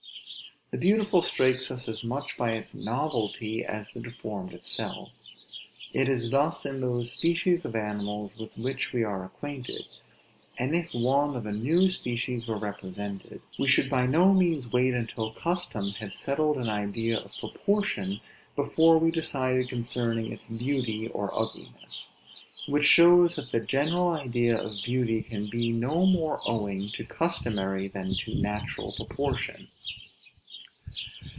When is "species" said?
7.11-7.65, 11.89-12.47